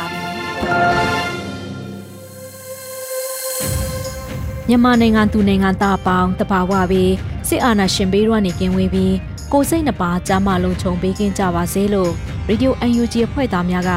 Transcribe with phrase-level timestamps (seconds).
[4.67, 7.13] မြန်မာနိုင်ငံသူနိုင်ငံသားအပေါင်းတဘာဝပြီး
[7.47, 9.15] စစ်အာဏာရှင်ဘေးရွာနေကင်းဝေးပြီး
[9.51, 12.11] ကိုစိတ်နှပါကြားမလုံးခြုံပေးကင်းကြပါစေလို့
[12.47, 13.91] ရေဒီယို UNG ဖွဲ့သားများက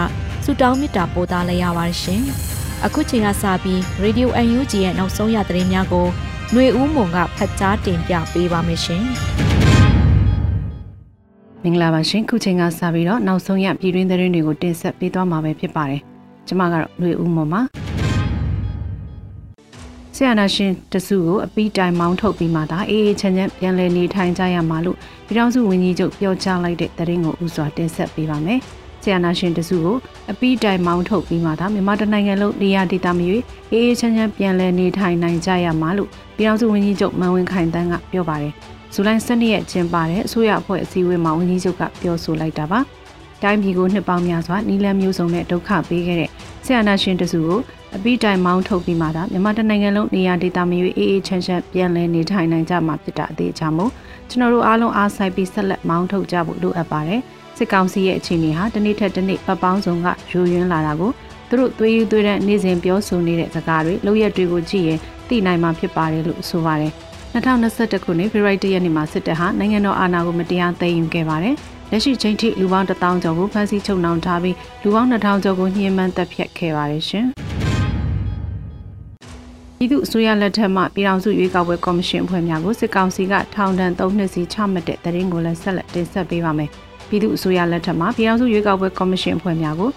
[0.44, 2.22] ဆုတောင်းမေတ္တာပို့သလိုက်ရပါတယ်ရှင်။
[2.84, 6.06] အခုချိန်ကစပြီးရေဒီယို UNG ရဲ့နောက်ဆုံးရသတင်းများကို
[6.52, 9.04] ຫນွေဦးမွန်ကဖတ်ကြားတင်ပြပေးပါမယ်ရှင်။
[11.62, 16.02] မင်္ဂလာပါရှင်ခုချိန်ကစပြီးတော့နောက်ဆုံးရပြည်တွင်းသတင်းတွေကိုတင်ဆက်ပေးသွားမှာပဲဖြစ်ပါတယ်
[16.48, 17.60] ကျမကတော့လွေဦးမော်ပါ
[20.16, 28.60] ဆရာနာရှင်တစုကိုအပီးတိုင်မောင်းထုတ်ပြီးမှသာအေးအေးချမ်းချမ်းပြန်လည်နေထိုင်ကြရမှာလို့ပြည်ထောင်စုဝန်ကြီးချုပ်ပြောကြားလိုက်တဲ့သတင်းကိုဥစွာတင်ဆက်ပေးပါမယ်
[29.02, 29.96] ဆရာနာရှင်တစုကို
[30.30, 38.52] အပီးတိုင်မောင်းထုတ်ပြီးမှသာမြန်မာတိုင်းနိုင်ငံလုံးနေရာဒေသမျိုးအေးအေးချမ်းချမ်းပြန်လည်နေထိုင်နိုင်ကြရမှာလို့ပြည်ထောင်စုဝန်ကြီးချုပ်မန်ဝင်းခိုင်တန်းကပြောပါတယ်
[38.94, 42.80] ဇူလိုင်12ရက်ကျင်းပတဲ့အစိုးရအဖွဲ့အစည်းအဝေးမှာဝန်ကြီးချုပ်ကပြောဆိုလိုက်တာပါ။
[43.44, 46.30] တိုင်းပြည်ကိုနှစ်ပေါင်းများစွာနီလန်းမျိုးစုံနဲ့ဒုက္ခပေးခဲ့တဲ့
[46.64, 47.60] ဆရာနာရှင်တစုကို
[47.96, 53.90] အပိတိုင်မောင်းထုတ်ပြီးမှသာမြန်မာတနိုင်ငံလုံးနေရာဒေသမျိုးအေးအေးချမ်းချမ်းပြန်လည်နေထိုင်နိုင်ကြမှာဖြစ်တာအသေးချာမို့
[54.30, 57.20] ကျွန်တော်တို့အားလုံးအားဆိုင်ပြီးဆက်လက်မောင်းထုတ်ကြဖို့လိုအပ်ပါတယ်။
[57.56, 61.10] စစ်ကောင်စီရဲ့အခြေအနေဟာတစ်နေ့ထက်တစ်နေ့ပတ်ပေါင်းစုံကယူရင်းလာတာကို
[61.48, 66.92] သူတို့သွေးရည်သွေးတဲ့နေ့စဉ်ပြောဆိုနေတဲ့စကားတွေလောက်ရက်တွေကိုကြည့်ရင်သိနိုင်မှာဖြစ်ပါတယ်လို့ဆိုပါတယ်။
[67.34, 71.56] 2021ခုနှစ်ဖေဖော်ဝါရီလရက်နေ့မှာစစ်တပ်ဟာနိုင်ငံတော်အာဏာကိုမတရားသိမ်းယူခဲ့ပါတယ်။
[71.96, 77.26] လက်ရှိချိန်ထိလူပေါင်း1000ကျော်ကိုဖမ်းဆီးချုပ်နှောင်ထားပြီးလူပေါင်း2000ကျော်ကိုညှဉ်းပန်းတပ်ဖြတ်ခဲ့ပါတယ်ရှင်။
[79.76, 86.70] ပြည်သူ့အစိုးရလက်ထက်မှပြည်ထောင်စုရွေးကောက်ပွဲကော်မရှင်အဖွဲ့များကိုစစ်ကောင်စီကထောင်ဒဏ်3နှစ်စီချမှတ်တဲ့သတင်းကိုလည်းဆက်လက်တင်ဆက်ပေးပါမယ်။
[87.08, 89.90] ပြည်သူ့အစိုးရလက်ထက်မှပြည်ထောင်စုရွေးကောက်ပွဲကော်မရှင်အဖွဲ့များကို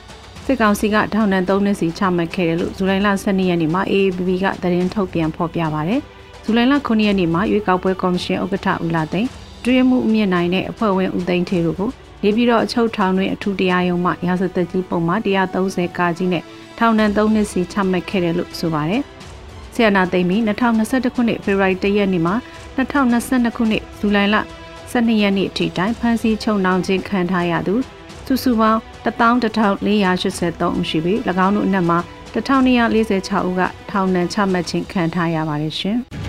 [0.46, 6.02] စစ်ကောင်စီကထောင်ဒဏ်3နှစ်စီချမှတ်ခဲ့တယ်လို့ဇူလိုင်လ12ရက်နေ့မှာ AABB ကသတင်းထုတ်ပြန်ဖော်ပြပါတယ်။
[6.44, 9.29] ဇူလိုင်လ9ရက်နေ့မှာရွေးကောက်ပွဲကော်မရှင်ဥက္ကဋ္ဌဦးလာသိန်း
[9.67, 11.89] တွဲမှုအမြင့်နိုင်တဲ့အဖွဲ့ဝင်ဦးသိန်းထေတို့ကို
[12.23, 16.44] နေပြည်တော်အချုပ်ထောင်တွင်အထူးတရားရုံးမှရာဇသက်ကြီးပုံမှန်130ကာကြီးနဲ့
[16.78, 19.01] ထောင်ဒဏ်3နှစ်စီချမှတ်ခဲ့တယ်လို့ဆိုပါတယ်။
[19.73, 22.35] ဆီယနာသိမ့်ပြီး2021ခုနှစ်ဖေဖော်ဝါရီလရက်နေ့မှာ
[22.78, 24.35] 2022ခုနှစ်ဇူလိုင်လ
[24.91, 27.75] 12ရက်နေ့အထိတိုင်ဖမ်းဆီးချုပ်နှောင်ခြင်းခံထားရသူ
[28.25, 31.99] စုစုပေါင်း11483ဦးရှိပြီး၎င်းတို့အနက်မှာ
[32.34, 35.99] 1246ဦးကထောင်ဒဏ်ချမှတ်ခြင်းခံထားရပါတယ်ရှင်။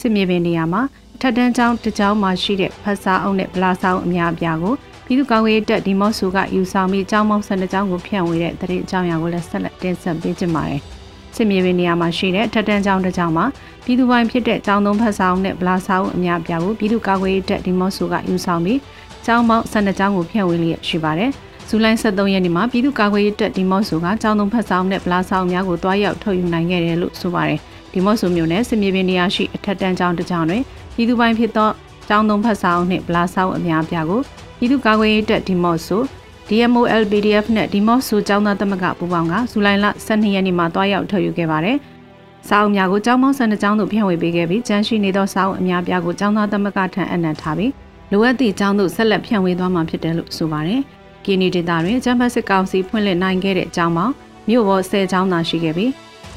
[0.00, 0.82] စစ်မြေပြင်နေရာမှာ
[1.20, 4.74] ထက်တန်းကျောင်းတစ်ကျောင်းမှာရှိတဲ့ဖတ်စာအုပ်နဲ့ဗလာဆောင်အများအပြားကို
[5.06, 10.80] ပြည်သူ့ကောင်းရေးတပ်ဒီမော့ဆူကယူဆောင်ပြီးကျောင်းမောင်းဆန်တဲ့ကျောင်းကိုဖြန့်ဝေတဲ့တရင်အကြောင်းအရာကိုလည်းဆက်လက်တင်ဆက်ပေးကြပါမယ်။
[11.34, 13.44] စစ်မြေပြင်နေရာမှာရှိတဲ့ထက်တန်းကျောင်းတစ်ကျောင်းမှာ
[13.84, 18.80] ပြည်သူပိုင်ဖြစ်တဲ့ကျောင်းသုံးဖတ်စာအုပ်နဲ့ဗလာဆောင်အများအပြားကိုပြည်သူ့ကောင်းရေးတပ်ဒီမော့ဆူကယူဆောင်ပြီး
[19.26, 21.30] ကျောင်းမောင်းဆန်တဲ့ကျောင်းကိုဖြန့်ဝေလျက်ရှိပါတယ်။
[21.68, 27.60] ဇူလိုင်23ရက်နေ့မှာပြည်သူ့ကာကွယ်ရေးတပ်ဒီမော့ဆိုကကျောင်းသုံးဖက်ဆောင်နဲ့ဗလာဆောင်များကိုတွားရောက်ထုတ်ယူနိုင်ခဲ့တယ်လို့ဆိုပါတယ်။
[27.92, 30.62] ဒီမော့ဆိုမျိုးနဲ့စစ်မြေပြင်နေရာရှိအထက်တန်းကျောင်းတစ်ကျောင်းတွင်
[30.94, 31.70] ပြည်သူပိုင်ဖြစ်သော
[32.08, 34.20] ကျောင်းသုံးဖက်ဆောင်နှင့်ဗလာဆောင်အများပြားကို
[34.58, 36.02] ပြည်သူ့ကာကွယ်ရေးတပ်ဒီမော့ဆို
[36.48, 41.76] DMO LPDF နဲ့ဒီမော့ဆိုကျောင်းသားသမဂ္ဂပူးပေါင်းကဇူလိုင်လ12ရက်နေ့မှာတွားရောက်ထုတ်ယူခဲ့ပါတယ်။
[42.48, 47.72] စာအုပ်များကိုကျောင်းမောင်းဆန်တဲ့ကျောင်းသို့ဖြန့်ဝေပေးခဲ့ပြီးကျန်းရှိနေသောစာအုပ်အများပြားကိုကျောင်းသားသမဂ္ဂထံအနံ့ထားပြီး
[48.12, 50.80] လိုအပ်သည့်ကျောင်းသို့ဆက်လက်ဖြန့်ဝေသွားမှာဖြစ်တယ်လို့ဆိုပါတယ်။
[51.24, 54.14] ကီနီဒေတာတွင်ကျန်းဖတ်စစ်ကောင်စီဖွင့်လှစ်နိုင်ခဲ့တဲ့ကျောင်းမောင်း
[54.48, 55.90] မြို့ပေါ်10ကျောင်းသာရှိခဲ့ပြီး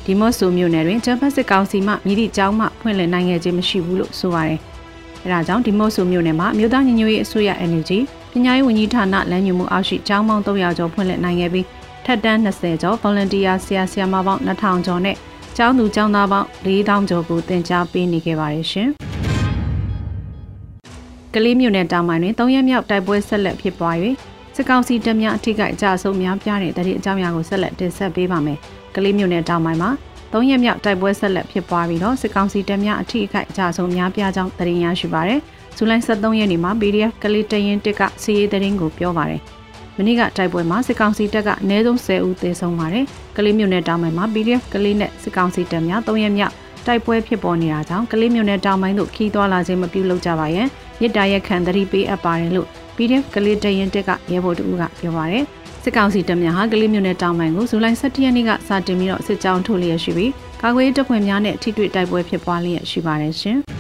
[0.06, 4.60] ဒီမော့ဆိုမြို့နယ်တွင်ဂျပန်စစ်ကောင်စီမှမြည်သည့်ကျောင်းမှဖွင့်လှစ်နိုင်ခဲ့ခြင်းမရှိဘူးလို့ဆိုပါတယ်။
[5.24, 7.92] အဲဒါကြောင့်ဒီမော့ဆိုမြို့နယ်မှာမြို့သားညီညွတ်ရေးအစိုးရ NUG
[8.32, 11.66] ပညာရေးဝန်ကြီးဌာနလမ်းညွှန်မှုအောက်ရှိကျောင်းပေါင်း300ကျော်ဖွင့်လှစ်နိုင်ခဲ့ပြီး
[12.06, 15.18] ထက်တန်း20ကျော် volunteer ဆရာဆရာမပေါင်း2000ကျော်နဲ့
[15.58, 18.90] ကျောင်းသူကျောင်းသားပေါင်း4000ကျော်ကိုတင် जा ပေးနေခဲ့ပါတယ်ရှင်။
[21.34, 23.96] ကလေးမြို့နယ်တောင်ပိုင်းတွင်၃ရက်မြောက်တိုက်ပွဲဆက်လက်ဖြစ်ပွား၍
[24.62, 28.58] စစ်ကောင်စီတပ်များအထိကအကြအဆုံးများပြားတဲ့တရေအကြောင်းအရာကိုဆက်လက်တင်ဆက်ပေးပါမယ်။
[28.96, 29.90] ကလေးမြို့နယ်တောင်ပိုင်းမှာ
[30.34, 35.40] ၃ရက်မြောက်တိုက်ပွဲဆက်လက်ဖြစ်ပွားပြီးတော့စစ်ကောင်စီတပ်များအထိအခိုက်အကြဆုံးများပြားကြောင်းသတင်းရရှိပါရယ်။
[35.78, 39.42] ဇူလိုင်23ရက်နေ့မှာ PDF ကလေးတရင်တစ်ကစီးရေးသတင်းကိုပြောပါရယ်။
[39.98, 43.06] မနေ့ကတိုက်ပွဲမှာစစ်ကောင်စီတပ်ကအနည်းဆုံး10ဦးသေဆုံးပါတယ်။
[43.38, 46.54] ကလေးမြို့နယ်တောင်ပိုင်းမှာ PDF ကလေးနဲ့စစ်ကောင်စီတပ်များ3ရက်မြောက်
[46.88, 50.68] တိုက်ပွဲဖြစ်ပေါ်နေတာကြောင့်ကလေးမြို့နယ်တောင်ပိုင်းသို့ခီးသွားလာခြင်းမပြုလုပ်ကြပါရန်
[51.00, 55.44] မြစ်တာရက်ခံသတိပေးအပ်ပါတယ်လို့ PDF ကလေးတရင်တက်ကရဲဘော်တူကပြောပါတယ်။
[55.84, 63.58] စစ်ကောင်စီတပ်များဟာကလေးမြို့နယ်တောင်ပိုင်းကိုဇူလိုင်17ရက်နေ့ကစတင်ပြီးတော့စစ်ကြောင်းထုတ်လျက်ရှိပြီးကာကွယ်တပ်ဖွဲ့များနဲ့ထိတွေ့တိုက်ပွဲဖြစ်ပွားလျက်ရှိပါတယ်ရှင်။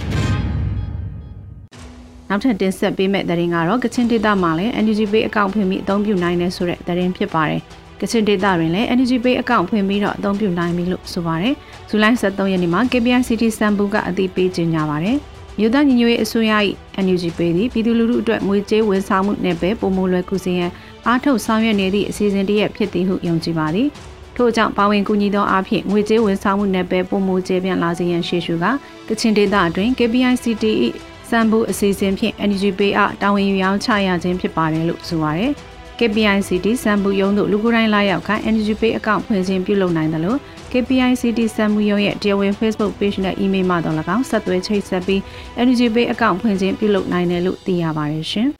[2.29, 7.61] နောက်ထပ်တင်ဆက်ပေးမယ့်သတင်းကတော့ကချင်ဒေသမှာလည်း NUG Pay အကောင့်ဖွင့်ပြီးအသုံးပြုနိုင်တယ်ဆိုတဲ့သတင်းဖြစ်ပါတယ်။
[8.01, 11.53] ကချင်ဒေသတွင်လည်း NUG Pay အကောင့်ဖွင့်ပြီးတော့အသုံးပြုနိုင်ပြီလို့ဆိုပါတယ်။
[11.89, 15.17] ဇူလိုင်23ရက်နေ့မှာ KPI City စံပူကအသိပေးကြေညာပါတယ်။
[15.57, 16.53] မြို့သားညီညွတ်ရေးအစိုးရ၏
[17.05, 20.71] NUG Pay သည်ပြည်သူလူထုအတွက်ငွေကြေးဝန်ဆောင်မှုနယ်ပယ်ပုံမလွယ်ကူစေရန်
[21.07, 23.87] အားထုတ်ဆောင်ရွက်နေသည့်အစီအစဉ်တရက်ဖြစ်သည်ဟုယုံကြည်ပါသည်။
[24.35, 28.65] ထို့ကြောင့်ပါဝင်ကူညီသောအားဖြင့်ငွေကြေးဝန်ဆောင်မှုနယ်ပယ်ပုံမကျေပြန့်လာစေရန်ရှေ့ရှုက
[29.07, 30.71] ကချင်ဒေသအတွင်း KPI City
[31.29, 35.51] ၏စံဘူးအစီအစဉ်ဖြင့် Energy Pay အားတာဝန်ယူရောင်းချရခြင်းဖြစ်ပါတယ်လို့ဆိုပါရယ်။
[35.99, 40.39] KPICT စံဘူးရုံးတို့လူကိုယ်တိုင်လာရောက်ခိုင်း Energy Pay အကောင့်ဖွင့်ခြင်းပြုလုပ်နိုင်တယ်လို့
[40.71, 45.19] KPICT စံဘူးရုံးရဲ့တရားဝင် Facebook Page နဲ့ email မှာတော့၎င်းဆက်သွယ်ချိတ်ဆက်ပြီး
[45.61, 48.49] Energy Pay အကောင့်ဖွင့်ခြင်းပြုလုပ်နိုင်တယ်လို့သိရပါတယ်ရှင်။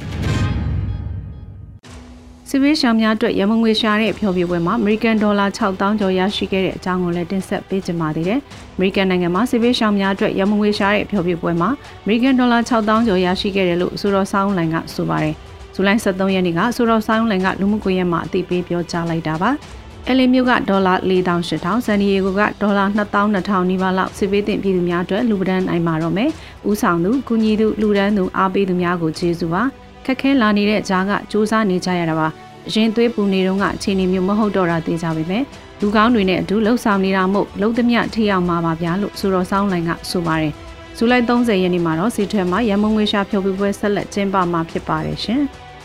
[2.49, 8.39] စစ်ဘေးရှောင်များအတွက်ရမငွေရှာတဲ့ဖျော်ဖြေပွဲမှာ American Dollar 6000ကျော်ရရှိခဲ့တဲ့အကြောင်းကိုလည်းတင်ဆက်ပေးကြပါသေးတယ်။
[8.77, 11.69] American နိုင်ငံမှာစစ်ဘေးရှောင်များအတွက်ရမငွေရှာတဲ့ဖျော်ဖြေပွဲမှာ
[12.03, 15.35] American Dollar 6000ကျော်ရရှိခဲ့တယ်လို့ဆိုတော်ဆောင်းလိုင်ကဆိုပါတယ်။
[15.75, 19.51] ဇူလိုင်23ရက်နေ့ကဆိုတော်ဆောင်းလိုင်ကလူမှုကွန်ရက်မှာအသိပေးပြောကြားလိုက်တာပါ။
[20.09, 26.29] အလီမျိုးကဒေါ်လာ4800ဆန်ဒီယေဂိုကဒေါ်လာ2200နီးပါးလောက်စစ်ပေးတင်ပြည်သူများအတွက်လူပဒန်းနိုင်မှာတော့မယ်။
[26.69, 29.63] ဦးဆောင်သူ၊ကုညီသူလူဒန်းသူအားပေးသူများကိုကျေးဇူးပါ။
[30.05, 32.27] ခက်ခဲလာနေတဲ့ကြားကစူးစမ်းနေကြရတာပါ။
[32.73, 35.39] ရင်သွေးပူနေတော့ကအခြေအနေမျိုးမဟုတ်တော့တာသိကြပါပဲ
[35.81, 40.53] လူကောင်းတွေနဲ့အတူလှုပ်ဆောင်နေတာမို့လုံးသမျှထိရောက်မှာပါဗျာလို့ဆိုတော့ဆောင်းလိုင်းကဆိုပါတယ်
[40.97, 45.41] ဇူလိုင်30ရက်နေ့မှာတော့စီထွဲမှာရမုံငွေရှာဖြုတ်ပြီးပွဲဆက်လက်ကျင်းပမှာဖြစ်ပါတယ်ရှင်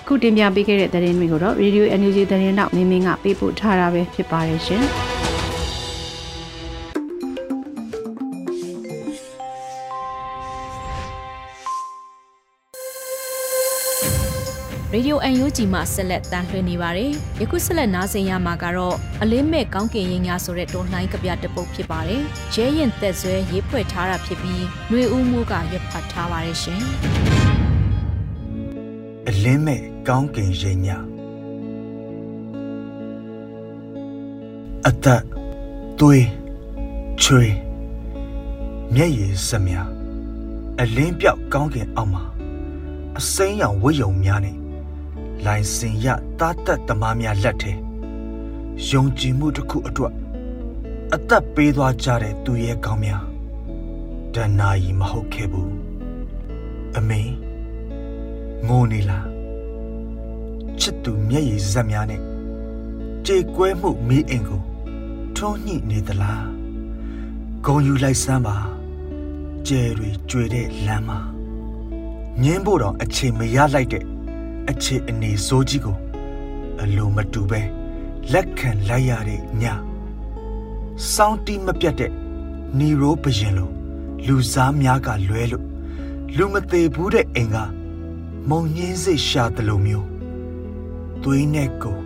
[0.09, 4.85] ခုတင်ပြပေးခဲ့တဲ့သတင်းတွေကိုတော့ Radio Energy သတင်းတော့မင်းမင်းကပေးပို့ထားတာပဲဖြစ်ပါတယ်ရှင်
[14.93, 17.11] ရေဒီယိုအန်ယူဂျီမှဆက်လက်တန်လှည့်နေပါတယ်။
[17.41, 22.23] ယခုဆက်လက်နားဆင်ရမှာကတော့အလင်းမဲ့ကောင်းကင်ရင်ညာဆိုတဲ့တွန်လှိုင်းကပြတပုတ်ဖြစ်ပါတယ်။
[22.55, 26.83] ရဲရင်သက်ဆွဲရေးဖွဲ့ထားတာဖြစ်ပြီးຫນွေဦးမှုကရွက်ဖတ်ထားပါတယ်ရှင်။
[29.29, 30.99] အလင်းမဲ့ကောင်းကင်ရင်ညာ
[34.87, 35.23] အသက်
[35.99, 36.27] သွေး
[37.23, 37.45] ချွေ
[38.95, 39.77] မျက်ရည်စမြ
[40.81, 42.25] အလင်းပြောက်ကောင်းကင်အောက်မှာ
[43.19, 44.57] အစိမ်းရောင်ဝိယုံများနဲ့
[45.45, 46.07] လိုင်စင်ရ
[46.41, 47.73] တားတက်သမားများလက်ထဲ
[48.89, 50.15] ယုံကြည်မှုတစ်ခုအတွက်
[51.15, 53.25] အသက်ပေးသွားကြတဲ့သူရဲ့ကောင်းများ
[54.35, 55.73] တဏှာကြီးမဟုတ်ခဲ့ဘူး
[56.97, 57.46] အမေငို
[58.91, 59.27] နေလား
[60.81, 62.23] ချစ်သူမျက်ရည်ဇက်များနဲ့
[63.27, 64.63] ကြေကွဲမှုမီးအိမ်ကို
[65.37, 66.47] ထုံးညှိနေသလား
[67.65, 68.57] ဂုံယူလိုက်စမ်းပါ
[69.67, 71.19] ကျဲတွေကျွေတဲ့လမ်းမှာ
[72.43, 74.05] ငင်းဖို့တော့အချိန်မရလိုက်တဲ့
[74.71, 75.97] အခြေအနေဆိုးကြီးကို
[76.81, 77.63] အလိုမတူပဲ
[78.33, 79.65] လက်ခံလိုက်ရတဲ့ည
[81.13, 82.13] စောင်းတီးမပြတ်တဲ့
[82.79, 83.71] နီရိုးဘရင်လို
[84.27, 85.65] လူစားများကလွဲလို့
[86.37, 87.57] လူမသေးဘူးတဲ့အိမ်က
[88.51, 90.09] မုံညင်းစိတ်ရှာတယ်လို့မျိုး
[91.23, 91.99] သွေးနဲ့ကို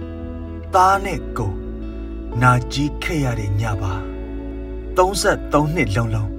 [0.74, 1.52] သားနဲ့ကို
[2.42, 3.92] နာကြီးခဲ့ရတဲ့ညပါ
[4.96, 6.30] 33နှစ်လုံးလုံး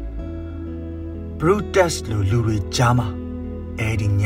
[1.39, 3.07] Brutus လိုလူတွေကြားမှာ
[3.79, 4.23] အဲ့ဒီည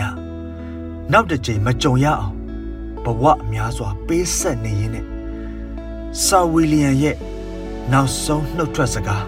[1.12, 2.36] နောက်တစ်ချိန်မကြုံရအောင်
[3.04, 5.06] ဘဝအများစွာပေးဆက်နေရင်းနဲ့
[6.26, 7.18] ဆာဝီလီယံရဲ့
[7.92, 9.26] နောက်ဆုံးနှုတ်ထွက်စကား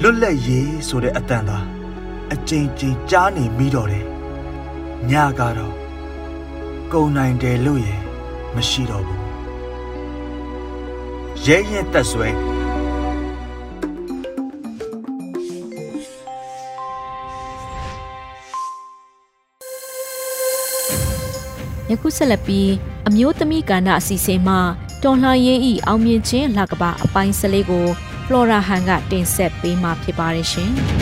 [0.00, 1.58] လွတ်လပ်ရေးဆိုတဲ့အတန်သာ
[2.32, 4.17] အကြိမ်ကြိမ်ကြားနေမိတော့တယ်
[5.10, 5.74] ညကတော့
[6.92, 7.88] ကုံနိုင်တယ်လို့ရ
[8.54, 9.22] မရှိတော့ဘူး
[11.44, 12.28] ရဲရဲတက်ဆွဲ
[21.90, 22.70] ယခုဆက်လက်ပြီး
[23.08, 24.60] အမျိုးသမီးကဏ္ဍအစီအစဉ်မှာ
[25.02, 27.86] တော်လှန်ရေးဤအောင်မြင်ခြင်းလကဘာအပိုင်းစလေးကို
[28.26, 30.72] ဖလော်ရာဟန်ကတင်ဆက်ပေးမှာဖြစ်ပါတယ်ရှင်။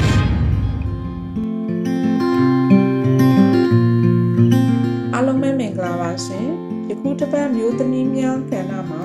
[7.77, 9.05] မျိုးသမီးများကဏ္ဍမှာ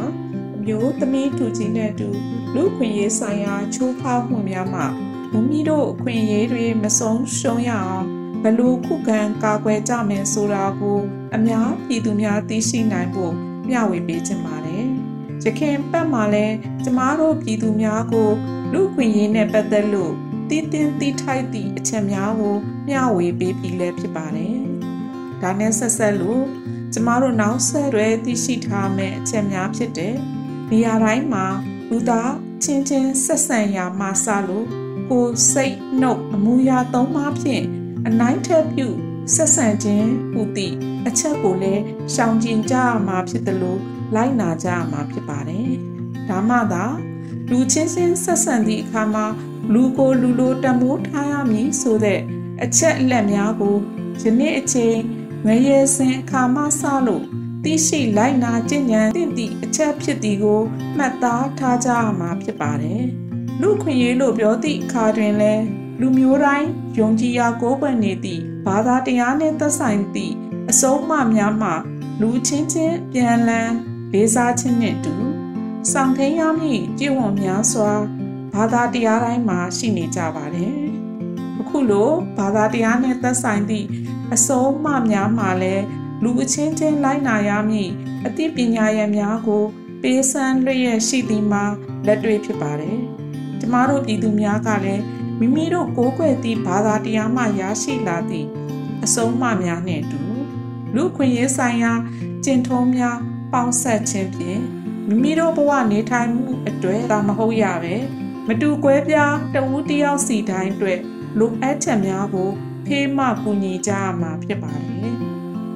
[0.56, 2.10] အမျိုးသမီးထူကြီးနဲ့တူ
[2.56, 4.86] လူခွင့်ရေးဆိုင်ရာချိုးဖောက်မှုများမှာ
[5.32, 8.06] မမီတို့အခွင့်အရေးတွေမဆုံးရှုံးရအောင်
[8.44, 11.00] ဘလို့ခုခံကာကွယ်ကြမယ်ဆိုတာကို
[11.36, 13.34] အများပြည်သူများသိရှိနိုင်ဖို့
[13.70, 14.86] မျှဝေပေးချင်ပါတယ်။
[15.44, 16.46] ရခင်ပတ်မှာလဲ
[16.84, 18.30] ကျမတို့ပြည်သူများကို
[18.74, 20.14] လူခွင့်ရေးနဲ့ပတ်သက်လို့
[20.50, 22.56] တည်တင်းတည်ထိုက်သည့်အချက်များကို
[22.88, 24.56] မျှဝေပေးပြီးလဲဖြစ်ပါတယ်။
[25.42, 26.44] ဒါနဲ့ဆက်ဆက်လို့
[26.94, 30.16] ကျမတို့နောက်ဆက်တွဲသိရှိထားမယ့်အချက်များဖြစ်တဲ့
[30.70, 31.46] နေရာတိုင်းမှာ
[31.90, 32.32] လူသား
[32.64, 34.68] ချင်းချင်းဆက်ဆံရာမှာစလို့
[35.10, 37.64] ကိုယ်စိတ်နှုတ်အမူအရာသုံးပါးဖြင့်
[38.08, 38.88] အနိုင်ထက်ပြု
[39.36, 40.76] ဆက်ဆံခြင်းဟူသည့်
[41.08, 41.84] အချက်ကိုလည်း
[42.14, 43.80] ရှောင်ကျဉ်ကြရမှာဖြစ်တယ်လို့
[44.16, 45.70] လိုက်နာကြရမှာဖြစ်ပါတယ်။
[46.30, 46.86] ဒါမှသာ
[47.50, 49.26] လူချင်းချင်းဆက်ဆံသည့်အခါမှာ
[49.74, 52.20] လူကိုလူလိုတမိုးထားရမည်ဆိုတဲ့
[52.64, 53.76] အချက်အလက်များကို
[54.22, 54.98] ယနေ့အချိန်
[55.48, 57.24] ငရေစင်အခါမှစလို့
[57.64, 60.62] သိရှိလိုက်နာကျင့်ကြံသင့်သည့်အချက်ဖြစ်သည်ကို
[60.98, 63.04] မှတ်သားထားကြရမှာဖြစ်ပါတယ်။
[63.62, 65.64] လူခွင့်ရေးလို့ပြောသည့်အခါတွင်လည်း
[66.00, 66.68] လူမျိုးတိုင်း
[67.00, 70.34] ယုံကြည်ရာကိုးကွယ်နေသည့်ဘာသာတရားနှင့်သက်ဆိုင်သည့်
[70.70, 71.72] အဆုံးအမများမှ
[72.22, 73.72] လူချင်းချင်းပြန်လည်
[74.14, 75.14] လေးစားခြင်းနှင့်တူ
[75.92, 77.92] ဆောင်ထိန်ရမည့်ကြည်ဝံများစွာ
[78.54, 80.76] ဘာသာတရားတိုင်းမှာရှိနေကြပါတယ်။
[81.60, 83.88] အခုလိုဘာသာတရားနဲ့သက်ဆိုင်သည့်
[84.36, 85.84] အဆုံးအမများမှာလည်း
[86.24, 87.92] လူအချင်းချင်းလိုက်နာရမည့်
[88.26, 89.64] အသိပညာရများကို
[90.02, 91.64] ပေးစမ်းလျက်ရှိသည်မှာ
[92.06, 92.98] လက်တွေ့ဖြစ်ပါတယ်။
[93.60, 95.04] ကျမတို့ပြည်သူများကလည်း
[95.40, 98.48] မိမိတို့ကိုးကွယ်သည့်ဘာသာတရားမှရရှိလာသည့်
[99.04, 100.22] အဆုံးအမများနှင့်အတူ
[100.96, 101.94] လူခွင့်ရေးဆိုင်ရာ
[102.44, 103.18] ကျင့်ထုံးများ
[103.54, 104.62] ပေါင်းဆက်ခြင်းဖြင့်
[105.08, 107.96] မိမိတို့ဘဝနေထိုင်မှုအတွေ့ဒါမဟုတ်ရပဲ
[108.48, 111.00] မတူကွဲပြားတဝူးတယောက်စီတိုင်းအတွက်
[111.40, 112.52] လိုအပ်ချက်များကို
[112.92, 115.16] ဖေးမကူညီကြရမှာဖြစ်ပါတယ်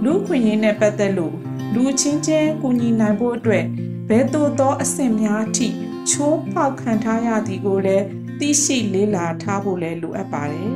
[0.03, 1.36] လူခွင့်ရေးနဲ့ပတ်သက်လို့
[1.74, 3.65] လူချင်းချင်းကူညီနိုင်ဖို့အတွက်
[4.10, 5.67] ဘယ်သို့သောအဆင့်များထိ
[6.10, 8.05] ချိုးဖောက်ခံထားရသည်ကိုလည်း
[8.39, 10.74] သိရှိလေးလာထားဖို့လည်းလိုအပ်ပါတယ်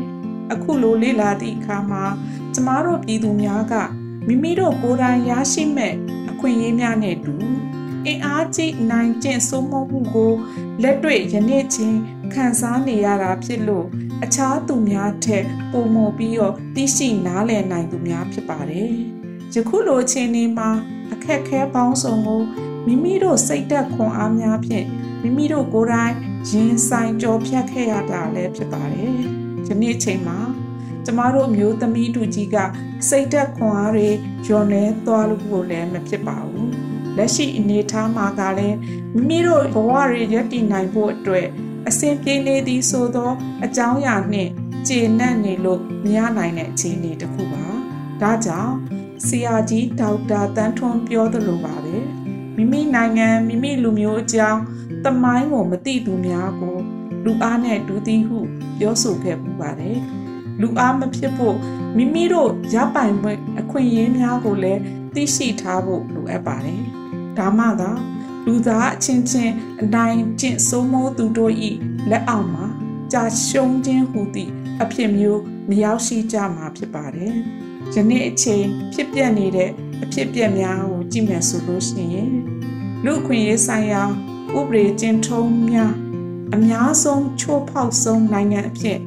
[0.54, 2.04] အခုလိုလေးလာသည့်အခါမှာ
[2.54, 3.74] ကျမတို့ပြည်သူများက
[4.28, 5.94] မိမိတို့ကိုယ်တိုင်ရရှိမဲ့
[6.30, 7.36] အခွင့်အရေးများနဲ့တူ
[8.06, 10.34] အင်အားကြီးနိုင်ကျင့်စိုးမိုးမှုကို
[10.82, 12.00] လက်တွေ့ယနေ့ချင်း
[12.34, 13.88] ခံစားနေရတာဖြစ်လို့
[14.24, 18.92] အခြားသူများထက်ပုံမပြီးတော့သိရှိနားလည်နိုင်သူများဖြစ်ပါတယ်။
[19.54, 20.70] ယခုလိုအချိန်လေးမှာ
[21.14, 22.42] အခက်ခဲပေါင်းစုံကို
[22.86, 24.86] မိမိတို့စိတ်သက်ခွန်အားများဖြင့်
[25.22, 26.14] မိမိတို့ကိုယ်တိုင်
[26.50, 29.18] ရင်ဆိုင်ကြော်ဖြတ်ခဲ့ရတာလည်းဖြစ်ပါတယ်။
[29.68, 30.40] ယနေ့ချိန်မှာ
[31.06, 32.58] ကျမတို့မျိုးသမီးတူကြီးက
[33.10, 34.10] စိတ်သက်ခွန်အားတွေ
[34.46, 36.68] ညှော်နေသွားလို့လည်းမဖြစ်ပါဘူး။
[37.18, 38.78] လက်ရှိအနေအထားမှာကလည်း
[39.14, 41.48] မိမိတို့ဘဝတွေရည်တည်နိုင်ဖို့အတွက်
[41.90, 43.32] အစဉ်ပြေနေသည်ဆိုသော
[43.66, 44.52] အကြောင်းအရာနှင့်
[44.88, 47.66] ကျေနပ်နေလို့မရနိုင်တဲ့အခြေအနေတစ်ခုပါ။
[48.22, 48.74] ဒါကြောင့်
[49.28, 51.96] ဆရာကြီးဒေါက်တာတန်းထွန်းပြောသလိုပါပဲ
[52.56, 54.62] မိမိနိုင်ငံမိမိလူမျိုးအကြောင်း
[55.06, 56.78] တမိုင်းကိုမသိသူများကို
[57.26, 58.40] လူအားနဲ့ဒူးသီးဟု
[58.80, 59.98] ပြောဆိုခဲ့ပူပါတယ်။
[60.62, 61.56] လူအားမဖြစ်ဖို့
[61.98, 64.82] မိမိတို့ရပိုင်ခွင့်အခွင့်အရေးများကိုလည်း
[65.16, 66.82] သိရှိထားဖို့လိုအပ်ပါတယ်။
[67.38, 67.92] ဒါမှသာ
[68.46, 71.54] လူသားအချင်းချင်းအတိုင်းကျင့်စိုးမိုးသူတို့၏
[72.10, 72.66] လက်အောက်မှာ
[73.12, 74.52] ကြာရှုံးခြင်းဟူသည့်
[74.84, 77.36] အဖြစ်မျိုးမရောက်ရှိကြမှာဖြစ်ပါတယ်။
[77.96, 79.72] ယနေ့အချိန်ဖြစ်ပျက်နေတဲ့
[80.04, 82.32] အဖြစ်ပျက်များကိုကြည့်မယ်ဆိုလို့ရှိရင်
[83.06, 84.04] လူခွင့်ရေးဆိုင်ရာ
[84.58, 85.94] ဥပဒေကျင့်ထုံးများ
[86.56, 89.00] အများဆုံးချိုးဖောက်ဆုံးနိုင်ငံအဖြစ်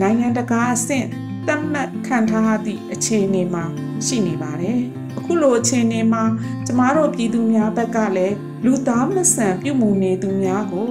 [0.00, 1.06] နိုင်ငံတကာအဆင့်
[1.46, 3.64] သတ်မှတ်ခံထားသည့်အခြေအနေမှာ
[4.06, 4.80] ရှိနေပါတယ်။
[5.18, 6.24] အခုလိုအခြေအနေမှာ
[6.66, 10.88] ကျမတို့ပြည်သူများဘက်ကလည်းလူသားမဆန်ပြုမှုနေသူများကို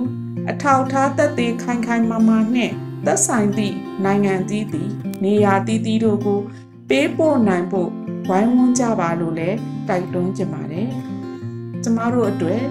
[0.49, 2.73] အထောက်ထားသက်သေခိုင်ခိုင်မာမာနှင့်
[3.05, 4.91] သက်ဆိုင်သည့်နိုင်ငံသီးသည့်
[5.23, 6.39] နေရာသီးသီးတို့ကို
[6.89, 7.89] ပေးပို့နိုင်ဖို့
[8.27, 9.57] ဝိုင်းဝန်းကြပါလို့လည်း
[9.87, 10.89] တိုက်တွန်းချင်ပါတယ်။
[11.83, 12.61] ကျမတို့အတွက်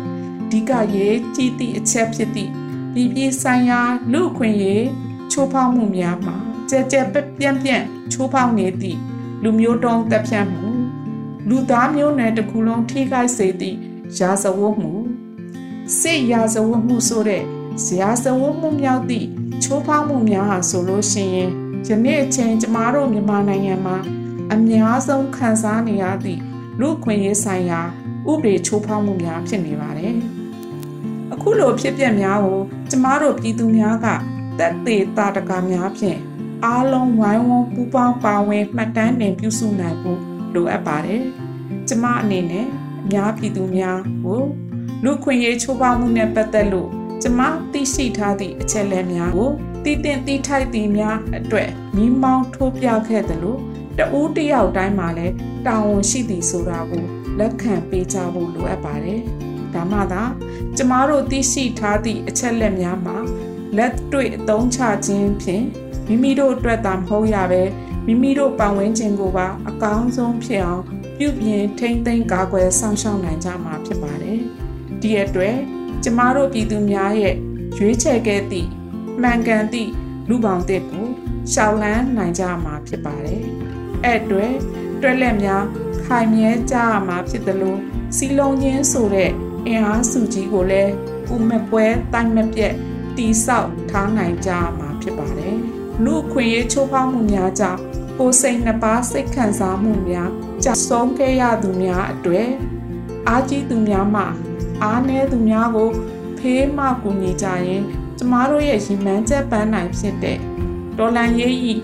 [0.51, 2.51] ဒီကရေးကြည့်သည့်အချက်ဖြစ်သည့်
[2.93, 3.81] ပြည်ပြည်ဆိုင်ရာ
[4.13, 4.87] လူခွင့်ရေး
[5.33, 6.37] ချိုးဖောက်မှုများမှာ
[6.71, 7.01] ကြဲကြဲ
[7.39, 8.99] ပြန့်ပြန့်ချိုးဖောက်နေသည့်
[9.43, 10.66] လူမျိုးတုံးတပ်ဖြတ်မှု
[11.49, 13.77] လူသားမျိုးနွယ်တစ်ခုလုံးထိခိုက်စေသည့်
[14.19, 14.93] ရာဇဝတ်မှု
[16.01, 17.43] စစ်ရာဇဝတ်မှုဆိုတဲ့
[17.85, 19.27] ဇရာဇဝတ်မှုမြောက်သည့်
[19.63, 21.51] ချိုးဖောက်မှုများဟာဆိုလို့ရှိရင်
[21.89, 23.97] ယနေ့အချိန်ကျမတို့မြန်မာနိုင်ငံမှာ
[24.53, 26.41] အများဆုံးခံစားနေရသည့်
[26.81, 27.81] လူခွင့်ရေးဆိုင်ရာ
[28.31, 30.15] ဥပဒေချိုးဖောက်မှုများဖြစ်နေပါတယ်။
[31.33, 32.61] အခုလိုဖြစ်ပျက်များကို
[32.91, 34.07] ကျမတို့ပြည်သူများက
[34.59, 36.19] တက်သေးတာတကာများဖြင့်
[36.65, 40.21] အားလုံးဝိုင်းဝန်းပူးပေါင်းပါဝင်မှတ်တမ်းတင်ပြုစုနိုင်ဖို့
[40.57, 41.23] လိုအပ်ပါတယ်။
[41.89, 44.43] ကျမအနေနဲ့အများပြည်သူများကို
[45.05, 46.91] လူခွင့်ရေးချိုးဖောက်မှုနဲ့ပတ်သက်လို့
[47.23, 47.41] ကျမ
[47.73, 49.51] သိရှိထားသည့်အချက်အလက်များကို
[49.85, 53.57] တည်တင်တည်ထိုက်သည်များအတွက်မိမောင်းထိုးပြခဲ့သလို
[53.99, 55.35] တဦးတယောက်တိုင်းမှာလည်း
[55.67, 57.05] တာဝန်ရှိသည်ဆိုတာကို
[57.39, 59.21] လက်ခံပေးကြဖို့လိုအပ်ပါတယ်။
[59.75, 60.23] ဒါမှသာ
[60.77, 63.17] ကျမတို့သိရှိထားသည့်အချက်လက်များမှာ
[63.77, 65.65] လက်တွေ့အသုံးချခြင်းဖြင့်
[66.09, 67.63] မိမိတို့အတွက်သာမဟုတ်ရပဲ
[68.07, 70.83] မိမိတို့ပတ်ဝန်းကျင်ကိုပါအကောင်းဆုံးဖြစ်အောင်
[71.19, 74.41] ပြုပြင်ထိမ့်သိမ်းကာကွယ်ဆောင်ရှောက်နိုင်ကြမှာဖြစ်ပါတယ်။
[75.01, 75.57] ဒီအတွက်
[76.03, 77.35] ကျမတို့ပြည်သူများရဲ့
[77.77, 78.69] ရွေးချယ်ခဲ့သည့်
[79.23, 79.91] မှန်ကန်သည့်
[80.29, 81.07] လူပေါင်းတဲ့ကို
[81.53, 83.43] ရှောက်လန်းနိုင်ကြမှာဖြစ်ပါတယ်။
[84.05, 84.53] အဲ့အတွက်
[85.03, 85.65] တွက်လက်များ
[86.05, 87.81] ခခိုင်မြဲကြရမှာဖြစ်တယ်လို့
[88.17, 89.31] စီလုံးချင်းဆိုတဲ့
[89.67, 90.93] အင်အားစုကြီးကိုလည်း
[91.35, 92.75] ဥမပွဲတိုင်းမပြက်
[93.17, 95.57] တီဆောက်ထားနိုင်ကြမှာဖြစ်ပါတယ်။
[96.05, 97.81] လူခွင့်ရေးချိုးဖောက်မှုများကြောင့်
[98.19, 100.31] ကိုယ်စိတ်နှစ်ပါးစိတ်ခံစားမှုများ
[100.65, 102.49] ကြဆုံးခဲ့ရသူများအတွေ့
[103.29, 104.23] အားကြီးသူများမှ
[104.83, 105.91] အားနည်းသူများကို
[106.39, 107.83] ဖေးမှကူညီကြရင်
[108.19, 110.39] ကျမတို့ရဲ့ရည်မှန်းချက်ပန်းနိုင်ဖြစ်တဲ့
[110.99, 111.75] ဒေါ်လန်ရေးဤ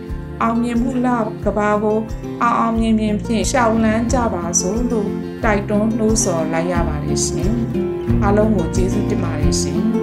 [0.42, 1.99] အောင်မြင်မှုလောက်ကဘာကို
[2.42, 5.11] အောင်အောင်မြင်မြင်ဖြင့်ရှောင်လန်းကြပါစို့လို့
[5.45, 7.52] တိုက်တွန်းနှိုးဆော်လိုက်ရပါတယ်ရှင်။
[8.23, 9.83] အားလုံးကိုကျေးဇူးတင်ပါတယ်ရှင်။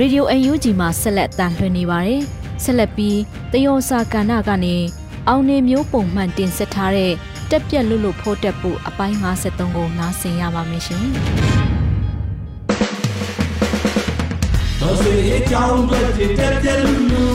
[0.00, 2.22] Radio UNG မှာဆက်လက်တန်လှည့်နေပါတယ်။
[2.64, 3.18] ဆက်လက်ပြီး
[3.52, 4.76] တယောစာကဏ္ဍကနေ
[5.28, 7.12] အောင်နေမျိုးပုံမှန်တင်ဆက်ထားတဲ့
[7.50, 11.04] တက်ပြက်လွတ်လွတ်ဖို့တက်ဖို့အပိုင်း53ကိုနားဆင်ရပါမယ်ရှင်။
[14.80, 16.00] တော်စေအကြောင်းတွေ
[16.38, 17.26] တက်ပြက်လူလူ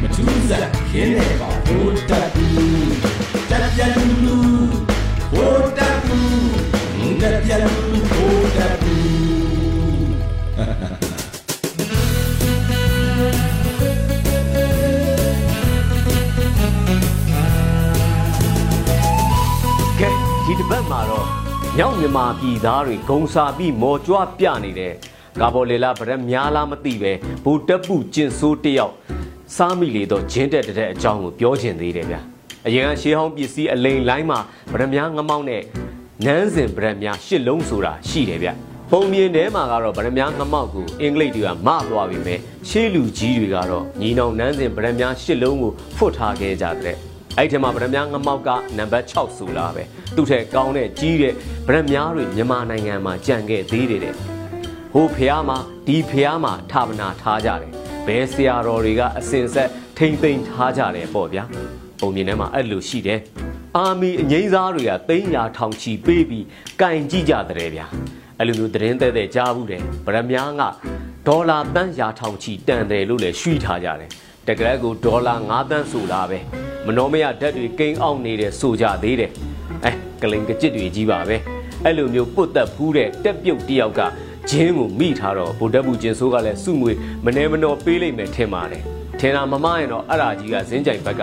[0.00, 2.92] မထူးစားခင်းနေပါဘိုးတက်ဘူး
[3.50, 4.36] တက်ပြက်လူလူ
[5.32, 5.73] ဘိုး
[20.64, 21.26] ဒီတစ်ပတ်မှာတော့
[21.76, 24.92] မြောက်မြန်မာပြည်သားတွေဂုံစာပြီးမော်ကြွပြနေတဲ့
[25.40, 27.12] ကာဘော်လေလာဗရက်များလားမသိပဲ
[27.44, 28.92] ဘူတက်ပူကျင်ဆိုးတယောက်
[29.56, 32.16] စားမိလေတော့ဂျင်းတက်တဲ့အကြောင်းကိုပြောချင်သေးတယ်ဗျ
[32.66, 34.38] အရင်ကရှေးဟောင်းပစ္စည်းအလိန်လိုင်းမှာ
[34.72, 35.62] ဗရက်များငမောက်နဲ့
[36.24, 38.48] နန်းစင်ဗရက်များရှစ်လုံးဆိုတာရှိတယ်ဗျ
[38.90, 46.98] ပုံမြင်ထဲမှာကတော့ဗရမများငမောက်ကိုအင်္ဂလိပ်တွေကမသွားပြီမဲ့ရှေးလူကြီးတွေကတော့ညီနောင်နန်းစဉ်ဗရမများရှစ်လုံးကိုဖွတ်ထားခဲ့ကြတဲ့
[47.38, 48.48] အဲ့ဒီမှာဗရမများငမောက်က
[48.78, 49.82] နံပါတ်6ဆိုလာပဲ
[50.16, 51.34] သူ့ထက်ကောင်းတဲ့ကြီးတဲ့
[51.66, 54.14] ဗရက်များတွေမြန်မာနိုင်ငံမှာကြံခဲ့သေးတယ်တဲ့
[54.92, 57.72] ဟိုဖះမှာဒီဖះမှာဌာပနာထားကြတယ်
[58.06, 61.44] ဘဲဆရာတော်တွေကအစင်ဆက်ထိမ့်သိမ့်ထားကြတယ်ပေါ့ဗျာ
[62.00, 63.20] ပုံမြင်ထဲမှာအဲ့လိုရှိတယ်
[63.76, 66.46] အာမီအငိမ့်စားတွေကသိန်းရာထောင်ချီပေးပြီး
[66.80, 67.86] ကင်ကြည့်ကြတဲ့ဗျာ
[68.38, 70.62] အဲ့လိုမျိုးသတင်းတဲ့တဲ့ကြားဘူးတယ်ဗရက်များက
[71.28, 74.10] ဒေါ်လာတန်းရာထောင်ချီတန်တယ်လို့လည်းရှုထားကြတယ်
[74.48, 76.38] တကယ်ကိုဒေါ်လာ9တန်းဆိုတာပဲ
[76.86, 79.30] မနှောမရဓာတ်တွေကိန်းအောင်နေတယ်ဆိုကြသေးတယ်
[79.84, 81.36] အဲကလင်ကကြစ်တွေကြီးပါပဲ
[81.84, 84.00] အဲ့လိုမျိုးပုတ်တက်ဖူးတဲ့တက်ပြုတ်တယောက်က
[84.50, 86.92] ဂျင်းကိုမိထားတော့ဗိုလ်တပ်ဘူးကျင်ဆိုးကလည်းစုငွေ
[87.24, 88.82] မနေမနော်ပေးလိုက်မယ်ထင်ပါတယ်
[89.20, 91.22] ထင်တာမမရင်တော့အဲ့ဒါကြီးကဇင်းကြိုင်ဘက်က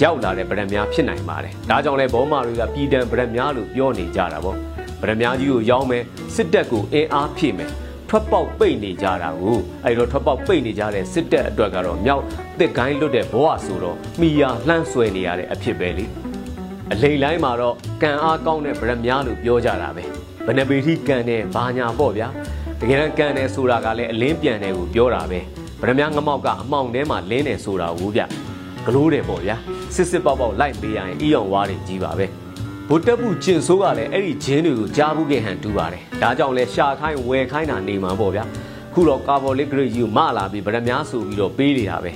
[0.00, 4.56] ရောက်လာတဲ့ဗရက်များဖြစ်နိုင်ပါတယ်ဒါကြောင့်လဲဘောမာတွေကပြည်တံဗရက်များလို့ပြောနေကြတာပေါ့
[5.00, 6.02] ဗရက်များကြီးကိုရောင်းမယ်
[6.34, 7.70] စစ်တပ်ကိုအင်အားဖြည့်မယ်
[8.12, 12.24] ထွက်ပေါက်ပိတ်နေကြတာကိုအဲ့တော့ထွက်ပေါက်ပိတ်နေကြတဲ့စစ်တပ်အတွက်ကတော့မြောက်
[12.58, 16.06] တစ်ကိုင်းလွတ်တဲ့ဘဝဆိုတော့မိယာလှမ်းဆွဲနေရတဲ့အဖြစ်ပဲလေ
[16.92, 20.04] အလိန်လိုက်မှာတော့ကံအားကောင်းတဲ့ဗရက်များလို့ပြောကြတာပဲ
[20.46, 22.28] ဘယ်နှပေထိကံတယ်ဘာညာပေါ့ဗျာ
[22.80, 25.40] တကယ်တမ်းကံတယ်ဆိုတာကလည်းအလင်းပြန်တယ်ကိုပြောတာပဲ
[25.80, 28.22] ဗရက်များငမောက်ကအမှောင်ထဲမှာလင်းတယ်ဆိုတာကိုဗျ
[28.86, 29.56] ဂလိုးတယ်ပေါ့ဗျာ
[29.94, 32.26] စစ်စစ်ပေါက်ပေါက်လိုက်ပေးရရင်အီယောင်ဝါးတွေကြီးပါပဲ
[32.92, 38.44] ဗိုလ်တပ်ဘူးကျင်ဆိုးကလည်းအဲ့ဒီဂျင်းတွေကိုကြားဘူးခဲ့ဟန်တူပါတယ်ဒါကြောင့်လဲရှာခိုင်းဝယ်ခိုင်းတာနေမှာပေါ့ဗျာ
[38.92, 42.12] ခုတော့ကာဗော်လစ်ဂရိတ်ယူမလာပြီးဗရက်များဆိုပြီးတော့ပေးနေတာပဲ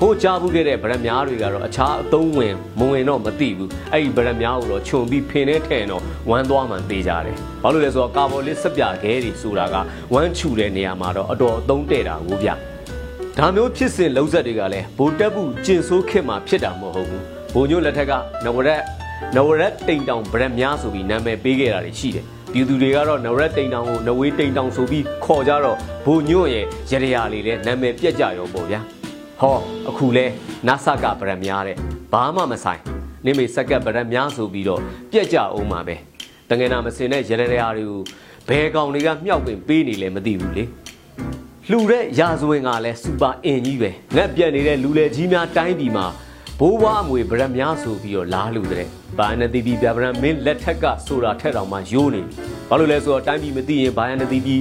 [0.00, 9.76] ဟိုကြားဘူးခဲ့တဲ့ဗရက်များတွေကတော့အခြားအသုံးဝင်မဝင်တော့မသိဘူးအဲ့ဒီဗရက်များကိုတော့ခြုံပြီးဖင်နေထဲတော့ဝမ်းသွားမှန်သေးကြတယ်ဘာလို့လဲဆိုတော့ကာဗော်လစ်စက်ပြခဲတွေဆိုတာက
[10.14, 12.48] ဝမ်းချူတဲ့နေရာမှာတော့အတော်အသုံးတဲ့တာကိုဗျ
[13.38, 17.22] ဒါမျိုးဖြစ်စဉ်လုံးဆက်တွေကလည်းဗိုလ်တပ်ဘူးကျင်ဆိုးခစ်မှာဖြစ်တာမဟုတ်ဘူး
[17.54, 18.12] ဘုံညို့လက်ထက်က
[18.44, 18.82] နဝရက်
[19.36, 28.80] နဝရက်တိန်တောင်ဗရက်များဆိုပြီးနာမည်ပေးခဲ့တာတွေရှိတယ်ပြည်သူတွေကတော့နဝရက်တိန်တောင်ကိုနဝေးတိန်တောင်ဆိုပြီးခေါ်ကြတော့ဘုံညွန့်ရဲ့ရရရာလေးလည်းနာမည်ပြက်ကြရောပေါ့ဗျာ
[29.40, 29.56] ဟော
[29.88, 30.26] အခုလဲ
[30.68, 31.76] နာဆကဗရက်များတဲ့
[32.12, 32.80] ဘာမှမဆိုင်
[33.24, 34.80] နိမိတ်စက်ကဗရက်များဆိုပြီးတော့
[35.12, 35.96] ပြက်ကြအောင်ပါပဲ
[36.50, 38.00] တငယ်နာမစင်တဲ့ရရရာတွေကို
[38.48, 40.64] ဘယ်ကောင်တွေကမြောက်ပင်ပေးနေလဲမသိဘူးလေ
[41.70, 46.06] လှူတဲ့ရာဇဝင်ကလည်းစူပါအင်ကြီးပဲငက်ပြက်နေတဲ့လူလေကြီးများတိုင်းပြည်မှာ
[46.62, 48.86] ဘိုးဘွားအမွေဗရက်များဆိုပြီးတော့လားလူတဲ့
[49.18, 52.34] ဘာနတိပီပြဗရန်မင်းလက်ထက်ကဆိုတာထက်တောင်မှယိုးနေပြီ
[52.68, 54.56] ဘာလို့လဲဆိုတော့တိုင်းပြည်မသိရင်ဘာနတိပီ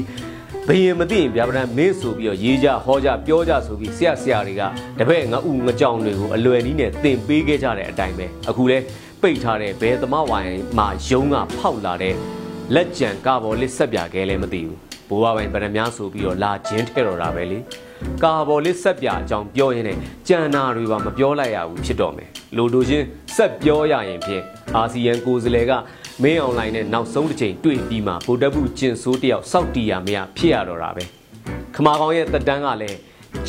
[0.67, 4.62] ဘယင်မသိရင်ပြဗရန်မင်းဆိုပြီးတော့ရေးကြဟောကြပြောကြဆိုပြီးဆရာဆရာတွေက
[4.99, 8.77] တပည့်ငါဥငကြောင်တွေကိုအလွယ်နည်းနဲ့သင်ပေးခဲ့ကြတဲ့အတိုင်းပဲအခုလဲ
[9.21, 12.15] ပိတ်ထားတဲ့ဘယ်သမဝိုင်မှာယုံကဖောက်လာတဲ့
[12.75, 14.77] လက်ကြံကဘော်လစ်ဆက်ပြခဲလဲမသိဘူး
[15.09, 17.59] ဘိုးဘဝိုင်ဗရန်များဆိုပြီးတော့လာချင်းထဲတော်တာပဲလေ
[18.23, 24.43] ကာဘော်လေးဆက်ပြအကြောင်းပြောရင်းနဲ့ကြံနာတွေပါမပြောလိုက်ရဘူးဖြစ်တော့မယ်လိုလိုချင်းဆက်ပြောရရင်ဖြင့်
[24.75, 25.71] အာဆီယံကိုယ်စားလှယ်က
[26.23, 31.03] မင်းအွန်လိုင်းနဲ့နောက်ဆုံးတစ်ချိန်တွေ့ပြီးမှဗိုလ်တပ်ဘူးကျင်ဆိုးတယောက်စောက်တီရမရဖြစ်ရတော့တာပဲ
[31.75, 32.97] ခမာကောင်ရဲ့တက်တန်းကလည်း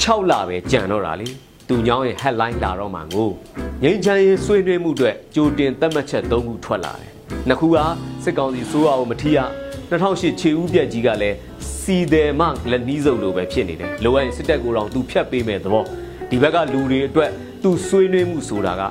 [0.02, 1.28] 6လပဲကြံတော့တာလေ
[1.68, 3.30] သူညောင်းရဲ့ headline လာတော့မှငို
[3.84, 7.10] ငိမ့်ချမ်းရေးဆွေးနွေးမှုအတွက်ကြိုတင်သတ်မှတ်ချက်၃ခုထွက်လာတယ်
[7.48, 7.76] နှစ်ခုက
[8.24, 9.38] စစ်ကောင်စီစိုးရကိုမထီရ
[9.90, 11.36] 2008ခြေဦးပြက်ကြီးကလည်း
[11.80, 15.84] စီတယ်မလက်နီးစုပ်လိုပဲဖြစ်နေတယ်လိုအပ်ရင်စစ်တပ်ကိုတော့သူဖြတ်ပေးမယ်သဘော
[16.30, 17.30] ဒီဘက်ကလူတွေအတွက်
[17.62, 18.82] သူဆွေးနွေးမှုဆိုတာက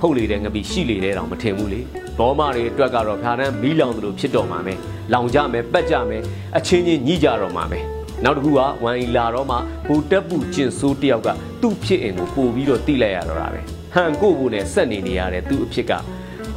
[0.00, 1.80] ဖုတ်လေတဲ့ငပိရှိလေတဲ့တောင်မထင်ဘူးလေ
[2.18, 4.74] ဘောမတွေအတွက်ကတော့ဖြာတန်းမီးလောင်သလိုဖြစ်တော့မှာပဲ
[5.12, 6.22] လောင်ကြမယ်ပတ်ကြမယ်
[6.56, 7.78] အချင်းချင်းညှိကြတော့မှာပဲ
[8.24, 11.28] နောက်တစ်ခုကဝမ်အီလာတော့မှဘူတက်ပူကျင်ဆိုးတယောက်က
[11.62, 13.60] သူ့ဖြစ်အင်ကိုပို့ပြီးတော့တိလိုက်ရတော့တာပဲ
[13.94, 15.92] ဟန်ကိုကိုနဲ့ဆက်နေနေရတဲ့သူ့အဖြစ်က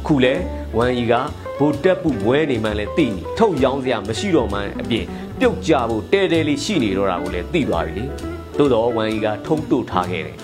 [0.06, 0.34] ခုလဲ
[0.76, 1.14] ဝမ်အီက
[1.58, 5.04] ဘူတက်ပူဝဲနေမှလည်းတိနေထုတ်ရောင်းစရာမရှိတော့မှအပြင်
[5.40, 8.04] ပြုတ်ကြဖို့တဲတဲလေးရှိနေတော့တာကိုလည်းသိသွားပြီလေ
[8.58, 10.36] သို့တော့ဝမ်အီကထုံးတို့ထားခဲ့တယ်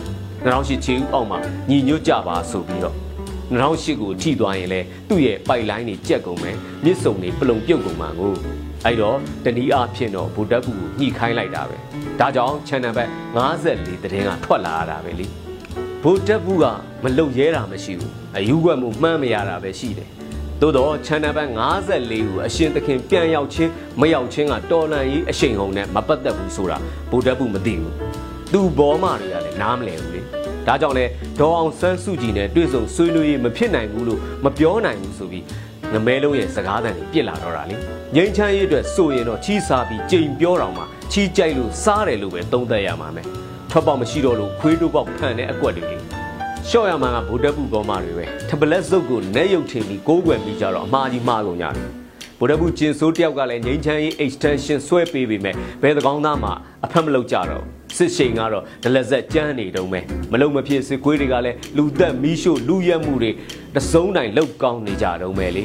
[0.44, 1.38] 2008ချီဦးအောက်မှာ
[1.70, 2.96] ညီညွတ်ကြပါဆိုပြီးတော့
[3.50, 8.34] 2008ကိုထိသွားရင်လဲသူ့ရဲ့ပိုက်လိုင်းတွေကြက်ကုန်မယ်မြစ်စုံတွေပလုံပြုတ်ကုန်မှာကို
[8.84, 11.76] အဲ့တော့တနည်းအားဖြင့်တော့ဗိုလ်တပ်ကူကိုညှိခိုင်းလိုက်တာပဲ
[12.20, 15.26] ဒါကြောင့် channel ဘက်54သတင်းကထွက်လာရတာပဲလေ
[16.02, 16.64] ဗိုလ်တပ်ကူက
[17.02, 20.10] မလုံရဲတာမရှိဘူးအယူွက်မှုမှန်းမရတာပဲရှိတယ်
[20.60, 21.48] သို့တော့ channel ဘက်
[21.88, 26.76] 54ကိုအရှင်သခင်ပြန်ရောက်ချင်းမရောက်ချင်းကတော်လန်ရေးအရှိန်ဟုန်နဲ့မပတ်သက်ဘူးဆိုတာ
[27.10, 27.94] ဗိုလ်တပ်ကူမသိဘူး
[28.52, 30.20] သူ့ဘောမတွေကလည်းနားမလည်ဘူးလေ
[30.66, 31.04] ဒါကြောင့်လဲ
[31.40, 35.44] ဒေါ်အောင်ဆန်းစုကြည်နဲ့တွေ့ဆုံဆွေးနွေးရေးမဖြစ်နိုင်ဘူးလို့မပြောနိုင်ဘူးဆိုပြီး
[35.92, 37.76] ငမဲလုံးရဲ့စကားသံတွေပြစ်လာတော့တာလေ
[38.14, 43.26] ငိမ့်ချမ်းရေးအတွက်ဆိုရင်တော့ချီးစားပြီးကြိမ်ပြောတော်မှာချီးကြိုက်လို့စားတယ်လို့ပဲသုံးသပ်ရမှာမယ်
[43.70, 45.96] ထွက်ပေါက်မရှိတော့လို့ခွေးတို့ပေါက်ဖန်တဲ့အကွက်တွေလေ
[46.72, 51.74] ရှော့ရမှန်ကဗိုလ်တပ်ဘူးကောမတွေပဲထပလက်စုပ်ကိုနဲရုပ်ထင်ပြီးကိုးကွယ်ပြီးကြတော့အမှားကြီးမှားကုန်ကြတယ်
[52.38, 56.50] ဗိုလ်တပ်ဘူးကျင်ဆိုးတယောက်ကလည်းငိမ့်ချမ်းရေး extension ဆွဲပေးပေမဲ့ဘယ်သကောင်းသားမှ
[56.84, 57.64] အဖက်မလုပ်ကြတော့
[57.96, 60.00] စစ်ရှိန်ကတော့ဒလက်ဆက်ကြမ်းနေတုံးပဲ
[60.32, 63.30] မလုံမဖြစ်စစ်ကွေးတွေကလည်းလူသက်မီးရှို့လူရက်မှုတွေ
[63.74, 65.62] တစုံတိုင်းလောက်ကောင်းနေကြတုံးပဲလေ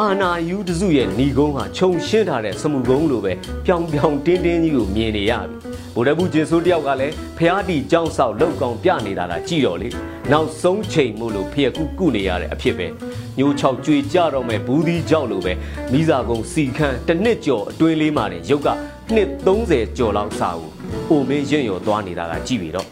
[0.00, 3.32] အာနာယူတစုရဲ့ဏီကုန်းဟာခြုံရှင်းထားတဲ့စမှုကုန်းလိုပဲ
[3.66, 9.88] ပြောင်ပြောင်တင်းတင်းကြီးကိုမြင်နေရပြီ ဗိုလ်တပ်ဘူးကျင်ဆိုးတယောက်ကလည်းဖျားတီကြောင်းဆောက်လောက်ကောင်းပြနေတာလားကြည်တော်လေ
[10.32, 12.86] နောက်ဆုံးချိန်မို့လို့ဖျက်ကူကုနေရတဲ့အဖြစ်ပဲ
[13.38, 15.52] ညိုချောက်ကြွေကြတော့မဲ့ဘူးသီးကြောက်လို့ပဲ
[15.92, 18.68] မိစာကုန်းစီခန်းတစ်နှစ်ကျော်အတွင်းလေးမှာနေရုပ်က
[19.14, 20.70] နှစ်30ကျော်လောက်စာကို
[21.10, 22.88] အိုမင်းရင်ရောသွားနေတာကကြည်ပြီတော့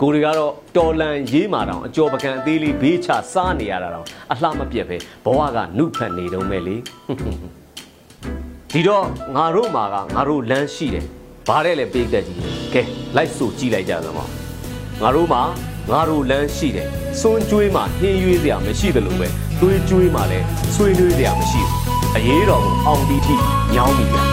[0.00, 6.76] ကိုတွေကတော့တော်လန်ရေးမာတောင်အကျော်ပကံအသေးလေးဘေးချစားနေရတာတော့အလှမပြက်ပဲဘဝကနုဖတ်နေတော့မဲ့လေ
[8.72, 9.04] ဒီတော့
[9.36, 11.06] ငါတို့မှာကငါတို့လမ်းရှိတယ်
[11.48, 12.40] ဘာတဲ့လဲပေးသက်ကြီး
[12.74, 12.82] ကဲ
[13.16, 14.28] လိုက်ဆိုကြည့်လိုက်ကြသမော
[15.02, 15.42] ငါတို့မှာ
[15.90, 16.88] ငါတို့လမ်းရှိတယ်
[17.20, 19.28] စွန်းကျွေးမှာဟင်းရွေးစရာမရှိသလိုပဲ
[19.60, 21.80] သွေးကျွေးမှာလည်းဆွေးနွေးစရာမရှိဘူး
[22.16, 23.34] အရေးတော်ကိုအောင်တီထိ
[23.74, 24.28] ညောင်းမိပြန်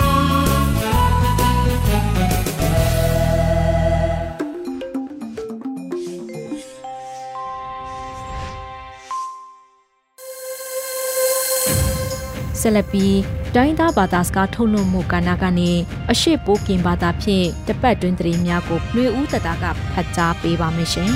[12.62, 15.71] ဆက်လက်ပြီး တိုင်းသားဘာသာစကားထုတ်လွှင့်မှုကဏ္ဍကနေ
[16.11, 21.11] အရှိပိုးကင်ဘာသာဖြင့်တပတ်တွင်သတင်းများကိုနှွေဦးတတာကဖတ်ကြားပေးပါမယ်ရှင်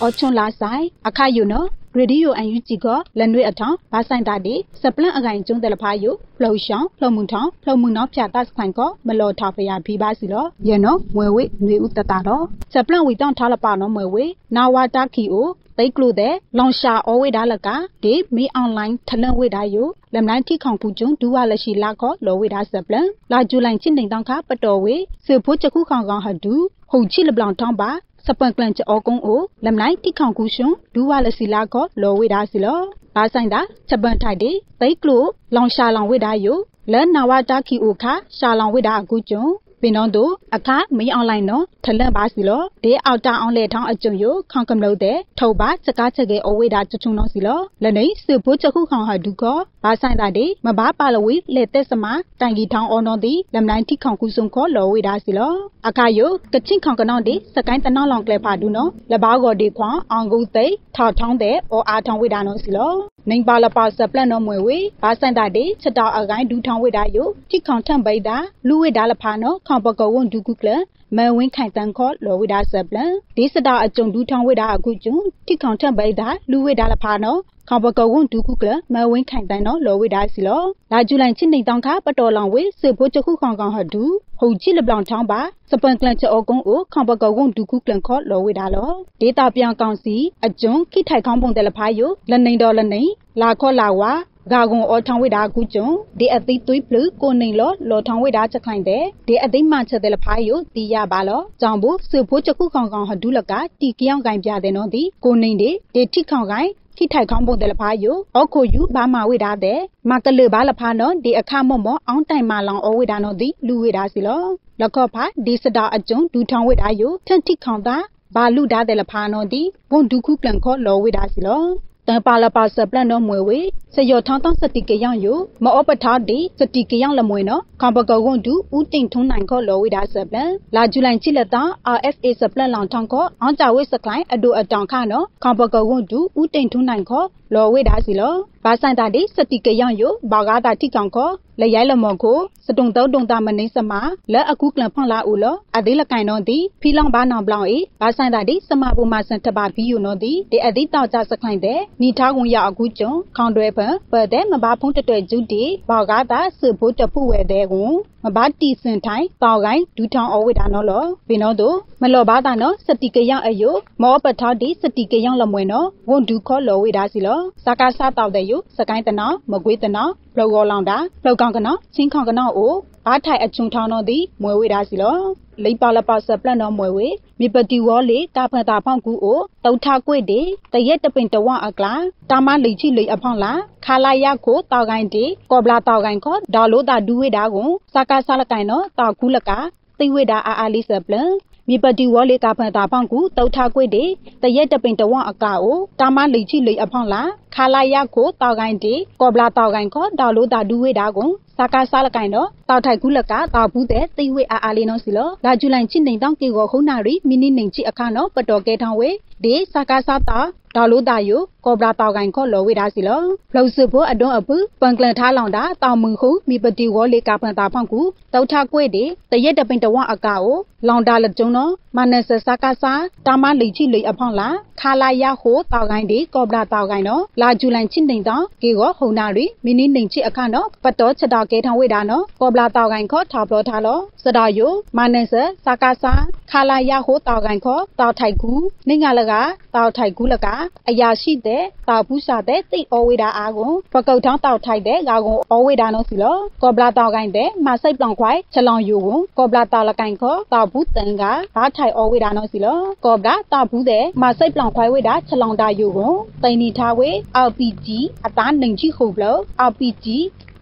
[0.00, 2.86] အော်ချွန်လာဆိုင်အခါယူနော် ရေဒီယိုအန်ယူဂျီက
[3.18, 14.24] လန်ရွေအထောင်ဘာဆိုင်တာဒီစပလန့်အကိုင်ကျုံတယ်လဖာယိုဖလုံရှောင်းဖလုံမှုထောင်ဖလုံမှုနောက်ဖြာတတ်ဆိုင်ကမလော်ထားဖရဘီပါစီလောယေနော်မွေဝေနွေဦးတတာတော့စပလန့်ဝီတောင်းထားလပါနော်မွေဝေ
[14.56, 15.48] နာဝတာခီအို
[15.78, 17.68] တိတ်ကလို့တဲ့လောင်ရှာအဝေးဒါလက
[18.02, 26.54] ဒီမီအွန်လိုင်းထလန်ဝေးဒါယိုလမ်နိုင်ထိခေါင်ကူကျုံဒူဝါလရှိလာခောလောဝေးဒါစပလန်လာဂျူလိုင်ချင်းနေတောင်းခပတော်ဝေစေဖို့ချခုခေါင်ကောင်ဟဒူ
[26.90, 27.90] ဟုတ်ချီလဘလောင်တောင်းပါ
[28.26, 32.80] စပန်ကလန်ချအောကုန်းအိုလမ်နိုင်တိခေါင်ကူရှွန်ဒူဝါလစီလာကောလောဝေဒါစီလော
[33.14, 35.22] ဘာဆိုင်တာချက်ပန်ထိုက်ဒီသိကလို
[35.54, 36.58] လောင်ရှာလောင်ဝေဒါယို
[36.92, 39.44] လန်နာဝတာခီအိုခါရှာလောင်ဝေဒါအကူကျုံ
[39.82, 49.44] ပင်တော့တို့အခါမီအွန်လိုင်းနော်ထလန့်ပါစီလောဒေအောက်တာအောင်လေထောင်းအကျုံယခေါင်ကမလို့တဲ့ထုတ်ပါစကားချက်ကအဝေးတာချွချုံတော့စီလောလနေစဖို့ချခုခေါင်ဟာဒုက
[49.84, 52.04] ဘာဆိုင်တာဒီမဘာပါလဝီလေတက်စမ
[52.40, 55.54] တိုင်ကြီးထောင်းအော်နော်ဒီလမ်နိုင်ထိခေါင်ကူစုံခေါ်လောဝေးတာစီလော
[55.88, 56.20] အခါယ
[56.52, 60.66] ကချင်းခေါင်ကနောင်းဒီစကိုင်းတနောင်းလောင်ကလေဖာဒူနော်လဘာကောဒီခွန်အောင်ကူသိ
[60.96, 62.92] ထောက်ထောင်းတဲ့အော်အားထောင်းဝေးတာနော်စီလော
[63.28, 67.18] နိုင်ပါလပါစပလန်နော်မွေဝေဘာဆိုင်တာဒီချက်တော်အကိုင်းဒူထောင်းဝေးတာယ
[67.50, 68.36] ထိခေါင်ထန့်ပိတာ
[68.68, 70.70] လူဝေးတာလဖာနော်ခေါင်ပကောဝွန်ဒူကုကလ
[71.16, 75.16] မန်ဝင်းခိုင်တန်ခေါ်လောဝိဒါဆပ်လန်ဒီစတာအကြုံဒူထောင်းဝိဒါအခုကျုံ
[75.46, 77.40] တိခေါင်ထက်ပိဒါလူဝိဒါလဖာနော်
[77.72, 84.04] ခေါပကဝွန်ဒူကုကလမန်ဝင်းခိုင်တန်နော်လောဝိဒါစီလောလာဂျူလိုင်ချင်းနေတောင်ခပတော်လောင်ဝေစေဖို့ချခုခေါင်ကောင်ဟဒူ
[84.38, 93.02] ဟုတ်ချီလပလောင်ထောင်းပါစပန်ကလန်ချအောကုန်းကိုခေါပကဝွန်ဒူကုကလန်ခေါ်လောဝိဒါလောဒေတာပြောင်ကောင်စီအကျုံခိထိုက်ခေါင်းပုံတယ်လဖာယိုလနေတော်လနေ
[93.40, 94.12] လာခေါ်လာဝါ
[94.52, 114.44] ဂါကွန်အော်ထောင်ဝိဒါကူကျုံဒီအသိသွေးပလူကိုနေလောလောထောင်ဝိဒါချက်ခိုင်တဲ့ဒီအသိမှချက်တဲ့လဖားယိုတီရပါလောကြောင့်ဘူးစဖိုးချက်ခုခေါင်ခေါင်ဟဒူလကတီကြောင်ကိုင်ပြတဲ့နော်ဒီကိုနေဒီဒီထိခေါင်ကိုင် ခိထိုက်ခေါင်းပုံတယ်လဖာယိုအော်ခိုယူဘာမာဝေတာတဲ့မကလေဘာလဖာနော်ဒီအခမော့မော့အောင်တိုင်မာလောင်အောဝေတာနော်ဒီလူဝေတာစီလော
[114.80, 117.96] လကော့ဖာဒီစတာအကျုံဒူထောင်ဝေတာယိုထန်တိခေါင်တာ
[118.34, 121.64] ဘာလူဒါတဲ့လဖာနော်ဒီဘွန်ဒုခုပလန်ခေါ်လောဝေတာစီလော
[122.08, 123.60] တန်ပါလပါစပလန်နော်မွေဝေ
[123.94, 131.62] စယောထောင်းတောင်းစတိကယောင်ယိုမောပထားဒီစတိကယောင်လမွေနော်ခံပကောကွန်ဒူဦးတိန်ထုံးနိုင်ခေါ်လောဝိဒါစပလန်လာဂျူလိုင်ချီလက်တာ
[131.96, 138.34] RFA စပလန်လောင်ထောင်းခေါ်အောင်ကြဝိစကလိုင်းအဒိုအတောင်ခနော်ခံပကောကွန်ဒူဦးတိန်ထုံးနိုင်ခေါ်လောဝိဒါစီလော
[138.64, 143.92] ဘာဆိုင်တာဒီစတိကယောင်ယိုဘာဂါတာတိကောင်ခေါ်လရိုင်လမော်ကိုစတုံတောတုံတာမနေစမ
[144.32, 157.94] လက်အခုကလန်ဖွန်လာဦးလောအသေးလကိုင်တော့ဒီဖီလောင်ဘာနောင်ဘလောင်အေဘာဆိုင်တာဒီစမဘူမဆန်တပါဘီယိုနော်ဒီဒီအသေးတောက်ကြစခိုင်တဲ့နီထားကွန်ရအခုကျုံခေါန်တွဲဖန်ပတဲ့မဘာဖုံးတတွဲဂျူတီဘာဂါတာစဖို့တဖူဝဲတဲ့ကွန်
[158.24, 172.74] မဘာတီစင်ထိုင်တောက်ကိုင်းဒူထောင်အဝိဒါနော်လောဘင်းတော့တို့မလောဘာတာနော်စတိကယောင်အယိုမောပထောက်ဒီစတိကယောင်လမွေနော်ဝန်ဒူခေါ်လောဝိဒါစီလောစကားစားတောက်တဲ့ယိုစကိုင်းတနောမကွေးတနောဖလောကောလောင်တာဖလောကောင်ကနောချင်းခေါင်ကနောအို
[173.06, 175.18] ဘာထိုင်အချုံထောင်းတော့ဒီမွေဝိဒါစီလော
[175.64, 177.08] လိပါလပါစပလန်တော်မွေဝေ
[177.40, 180.40] မိပတိဝောလေကာဖတာဖောင်းကူအိုတောက်ထကွေ့တေ
[180.72, 181.94] တရက်တပင်တဝအကလာ
[182.30, 183.52] တာမလိချိလိအဖောင်းလာ
[183.84, 189.50] ခါလာရကိုတောက်ကိုင်းတေကောဘလာတောက်ကိုင်းခေါ်ဒေါ်လို့တာဒူဝေတာကိုစကားဆလကိုင်းနော်တောက်ခုလက
[189.98, 191.30] သိဝေတာအာအာလိစပလန်
[191.70, 194.04] မြေပတိဝောလေကဖန်တာဖောင်းကူတောက်ထကွေ့တေ
[194.42, 197.22] တရက်တပင်တဝအကာအိုတာမလိချိလိအဖောင်းလာ
[197.54, 209.10] ခါလာရကိုတောက်ကိုင်းတေကောဘလာတောက်ကိုင်းခေါ်ဒေါ်လို့တာဒူဝေတာကိုစာကာစားလကိုင်တော့တောက်ထိုက်ကူးလကတောက်ဘူးတဲ့သိဝေအာအာလေးနော်စီလောလာဂျူလိုင်ချစ်နေတောင်းကေကိုခုံနာရီမီနီနေချစ်အခါနော်ပတော်ကဲထောင်းဝေ
[209.44, 210.40] ဒီစာကာစားတာ
[210.76, 218.00] ဒေါ်လို့တာယိုကောဘရာတောက်ကိုင်ခေါ်လောဝေတာစီလောဖလောက်စုဖို့အတွန်းအပူပန်ကလန်ထားလောင်တာတောင်မုံခုမိပတိဝေါ်လေကပန်တာဖောင်းကူ
[218.32, 220.56] တောက်ထကွေ့ဒီတရက်တပင်တဝအကာကို
[220.88, 224.48] လောင်တာလကျုံနော်မနဆစာကာစားတာမလိချိလိအဖောင်းလာ
[224.80, 236.12] ခါလာရဟိုတောက်ကိုင်ဒီကောဘရာတောက်ကိုင်နော်လာဂျူလိုင်ချစ်နေတောင်းကေကိုဟုံနာရီမီနီနေချစ်အခါနော်ပတော်ချက်တော်ကဲထောင်းဝေတာနော်ကောဘလာတောက်ကိုင်ခေါ်ထောက်ပလောထားလောစတော်ယိုမနဆစာကာစာ
[236.50, 238.52] ခါလာရဟိုတောက်ကိုင်ခေါ်တောက်ထိုက်ကူ
[238.88, 239.32] နေငါလက
[239.74, 240.46] တောက်ထိုက်ကူလက
[240.88, 251.24] အရာရှိတဲ့တောက်ဘူးစာတဲ့တိတ်ဩဝေတာအားကိုပကုတ်ထောင်းတောက်ထိုက်တဲ့ဂါကုံဩဝေတာနော်စီလောကောဘလာတောက်ကိုင်တဲ့မစိတ်ပလောင်ခွိုင်ချလောင်ယိုကိုကောဘလာတောက်လကိုင်ခေါ်တောက်ဘူးတန်က
[251.56, 257.10] ဘာထိုက်ဩဝေတာနော်စီလောကောဘလာတောက်ဘူးတဲ့မစိတ်ပလောင်ခွိုင်ဝေတာချလောင်တာယိုကိုတိန်နီထားဝေ
[257.46, 257.86] RPG
[258.26, 259.36] အသားနှင်ချိခုဘလော
[259.68, 260.06] RPG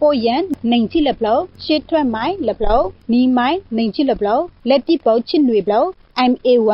[0.00, 2.81] ပိုယန်နိုင်ချိလပလောရှေ့ထွက်မိုင်းလပလော
[3.12, 5.85] နီမိုင်းနိုင်ချိလပလောလက်တိပေါချစ်နွေပလော
[6.31, 6.70] MA1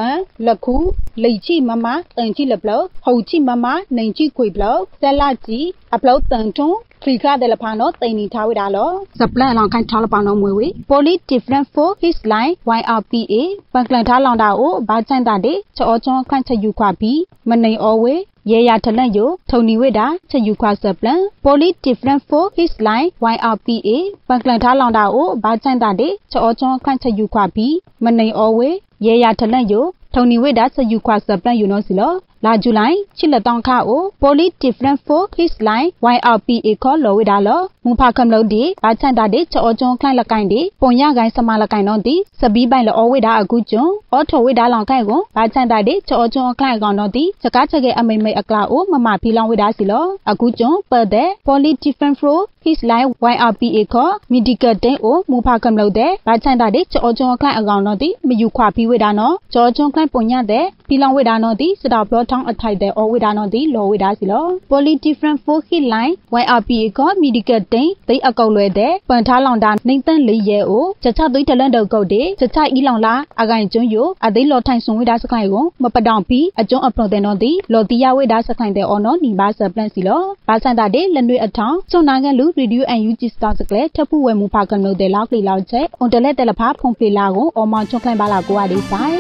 [0.47, 0.77] လခု
[1.23, 6.71] လိချိမမတန်ချိလပလောဟောချိမမနိုင်ချိခွေပလောဆလာကြီးအပလောတန်ထုံ
[7.03, 13.35] ခလီခတဲ့လဖာနော်တိန်နီထားဝိတာလောစပလန်လောင်ခိုင်ထားလပါနော်မွေဝေ poly different for his line YRPA
[13.73, 18.15] ပန်ကလန်ထားလောင်တာကိုဘာချိုင်တာတဲ့ချောချောခန့်ချယူခွာပြီးမနေအောဝေ
[18.51, 23.91] ရေရထလက်ယိုထုံနီဝိတာချက်ယူခွာစပလန် poly different for his line YRPA
[24.29, 28.71] ပန်ကလန်ထားလောင်တာကိုဘာချိုင်တာတဲ့ချောချောခန့်ချက်ယူခွာပြီးမနေအောဝေ
[29.07, 32.13] ရေရထလက်ယိုထုံနီဝိတာချက်ယူခွာစပလန်ယူနော်စီလော
[32.45, 54.75] လာဂျူလိုင်ချစ်လက်တောင်းခါအို poly different for his line YRPA ခေါ်လောဝိဒါလောမူဖာကမ်လို့ဒီဘာချန်တာဒီချောချွန်ခန့်လကိုင်ဒီပုံရကိုင်စမလကိုင်တော့ဒီစပီးပိုင်လောဝိဒါအခုကျွန်းအော်ထိုဝိဒါလောင်ခိုင်ကိုဘာချန်တာဒီချောချွန်ခန့်ကောင်တော့ဒီစကားချက်ကအမိမိအကလာအိုမမဖီလောင်ဝိဒါစီလောအခုကျွန်းပတ်တဲ့ poly different for his line YRPA ခေါ် medical
[54.85, 83.23] day အိုမူဖာကမ်လို့တဲ့ဘာချန်တာဒီချောချွန်ခန့်အကောင်တော့ဒီမယူခွာပြီးဝိဒါနော်ချောချွန်ခန့်ပုံရတဲ့ဖီလောင်ဝိဒါနော်ဒီစတာဘလော့ထောင်းအထိုက်တဲ့အော်ဝိဒါနော်ဒီလောဝိဒါစီလော poly different for his line YRPA ခေါ် medical day သိအကောက်လွယ်တဲ့ပန်ထားလောင်တာနှိမ့်တန့်လေးရဲအိုချက်ချသွေးတလန့်တော့ကုတ်တဲ့ချက်ချဤလောင်လာအကိုင်ကျွန်းယိုအသိလော်ထိုင်ဆွန်ဝိဒါစခိုင်ကိုမပတောင်ပြီးအကျွန်းအပရောတဲ့နော်ဒီလော်တီယာဝိဒါစခိုင်တဲ့အော်နော်နီဘာဆပ်ပလန့်စီလောဘာစန်တာတဲ့လက်နွေအထောင်စွန်နာကန်လူ radio and UG
[83.35, 89.19] star စကလေထပ်ဖို့ဝဲမူဖာကနုတဲ့လောက်လီလောက်ချက်အွန်တလက်တယ်လဖာဖုန်ဖေလာကိုအော်မောင်ချွန်ခိုင်ပါလာကိုအဒီဆိုင်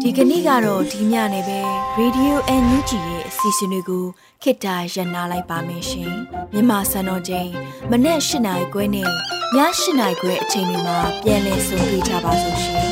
[0.00, 1.60] ဒီကနေ့ကတော့ဒီညနေပဲ
[1.98, 4.04] Radio NUG ရဲ့အစီအစဉ်လေးကို
[4.42, 6.12] ခေတ္တရ延လိုက်ပါမယ်ရှင်
[6.52, 7.50] မြန်မာစံတော်ချိန်
[7.90, 9.10] မနေ့၈နိုင်ခွဲနဲ့ည
[9.56, 9.58] ၈
[9.98, 12.84] နိုင်ခွဲအချိန်တွေမှာပြောင်းလဲဆိုပြကြပါလို့ရှင်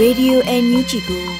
[0.00, 1.39] Radio NUG ကို